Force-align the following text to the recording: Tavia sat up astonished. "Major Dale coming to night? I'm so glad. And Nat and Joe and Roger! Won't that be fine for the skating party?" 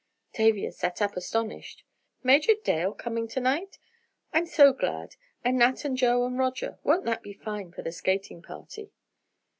Tavia 0.33 0.71
sat 0.71 0.99
up 0.99 1.15
astonished. 1.15 1.83
"Major 2.23 2.53
Dale 2.63 2.91
coming 2.91 3.27
to 3.27 3.39
night? 3.39 3.77
I'm 4.33 4.47
so 4.47 4.73
glad. 4.73 5.15
And 5.45 5.59
Nat 5.59 5.85
and 5.85 5.95
Joe 5.95 6.25
and 6.25 6.39
Roger! 6.39 6.79
Won't 6.83 7.05
that 7.05 7.21
be 7.21 7.33
fine 7.33 7.71
for 7.71 7.83
the 7.83 7.91
skating 7.91 8.41
party?" 8.41 8.93